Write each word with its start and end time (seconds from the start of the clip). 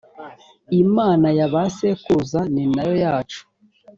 imana 0.83 1.27
ya 1.37 1.47
ba 1.53 1.63
sekuruza 1.75 2.39
ninayo 2.53 2.95
yacu. 3.03 3.41